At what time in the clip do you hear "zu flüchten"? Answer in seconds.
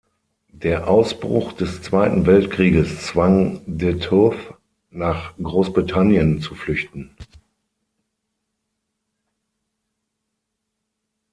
6.41-7.11